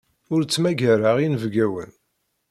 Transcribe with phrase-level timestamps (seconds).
[0.33, 1.91] Ur ttmagareɣ inebgawen.